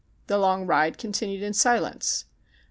The 0.25 0.39
long 0.39 0.65
ride 0.65 0.97
continued 0.97 1.43
in 1.43 1.53
silence. 1.53 2.25